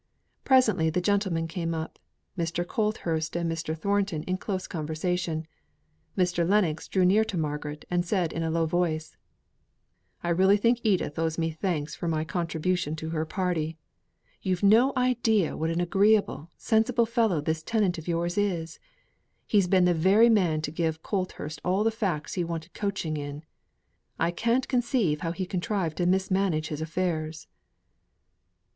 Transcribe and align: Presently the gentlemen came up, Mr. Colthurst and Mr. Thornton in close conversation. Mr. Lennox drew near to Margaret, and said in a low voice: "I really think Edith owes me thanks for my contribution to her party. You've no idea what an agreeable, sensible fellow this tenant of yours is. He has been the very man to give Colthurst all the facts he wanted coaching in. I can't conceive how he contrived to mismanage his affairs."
Presently 0.43 0.89
the 0.89 0.99
gentlemen 0.99 1.47
came 1.47 1.75
up, 1.75 1.99
Mr. 2.35 2.65
Colthurst 2.65 3.35
and 3.35 3.47
Mr. 3.47 3.77
Thornton 3.77 4.23
in 4.23 4.39
close 4.39 4.65
conversation. 4.65 5.45
Mr. 6.17 6.43
Lennox 6.49 6.87
drew 6.87 7.05
near 7.05 7.23
to 7.25 7.37
Margaret, 7.37 7.85
and 7.87 8.03
said 8.03 8.33
in 8.33 8.41
a 8.41 8.49
low 8.49 8.65
voice: 8.65 9.15
"I 10.23 10.29
really 10.29 10.57
think 10.57 10.79
Edith 10.83 11.19
owes 11.19 11.37
me 11.37 11.51
thanks 11.51 11.93
for 11.93 12.07
my 12.07 12.23
contribution 12.23 12.95
to 12.95 13.09
her 13.11 13.27
party. 13.27 13.77
You've 14.41 14.63
no 14.63 14.91
idea 14.97 15.55
what 15.55 15.69
an 15.69 15.79
agreeable, 15.79 16.49
sensible 16.57 17.05
fellow 17.05 17.39
this 17.39 17.61
tenant 17.61 17.99
of 17.99 18.07
yours 18.07 18.39
is. 18.39 18.79
He 19.45 19.59
has 19.59 19.67
been 19.67 19.85
the 19.85 19.93
very 19.93 20.31
man 20.31 20.61
to 20.61 20.71
give 20.71 21.03
Colthurst 21.03 21.61
all 21.63 21.83
the 21.83 21.91
facts 21.91 22.33
he 22.33 22.43
wanted 22.43 22.73
coaching 22.73 23.17
in. 23.17 23.43
I 24.17 24.31
can't 24.31 24.67
conceive 24.67 25.21
how 25.21 25.31
he 25.31 25.45
contrived 25.45 25.97
to 25.97 26.07
mismanage 26.07 26.69
his 26.69 26.81
affairs." 26.81 27.45